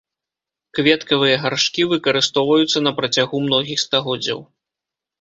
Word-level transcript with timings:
Кветкавыя 0.79 1.35
гаршкі 1.43 1.87
выкарыстоўваюцца 1.93 2.85
на 2.89 2.97
працягу 3.03 3.45
многіх 3.47 3.77
стагоддзяў. 3.87 4.47